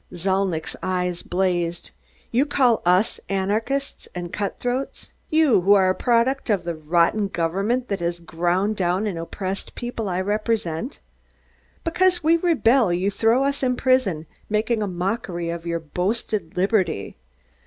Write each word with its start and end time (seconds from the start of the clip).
Zalnitch's 0.15 0.75
eyes 0.81 1.21
blazed. 1.21 1.91
"You 2.31 2.47
call 2.47 2.81
us 2.87 3.19
anarchists 3.29 4.07
and 4.15 4.33
cutthroats. 4.33 5.11
You, 5.29 5.61
who 5.61 5.73
are 5.75 5.91
a 5.91 5.93
product 5.93 6.49
of 6.49 6.63
the 6.63 6.73
rotten 6.73 7.27
government 7.27 7.87
that 7.89 7.99
has 7.99 8.19
ground 8.19 8.75
down 8.77 9.05
and 9.05 9.19
oppressed 9.19 9.67
the 9.67 9.71
people 9.73 10.09
I 10.09 10.19
represent. 10.19 11.01
Because 11.83 12.23
we 12.23 12.35
rebel, 12.37 12.91
you 12.91 13.11
throw 13.11 13.43
us 13.43 13.61
in 13.61 13.75
prison, 13.75 14.25
making 14.49 14.81
a 14.81 14.87
mockery 14.87 15.51
of 15.51 15.67
your 15.67 15.79
boasted 15.79 16.57
liberty. 16.57 17.15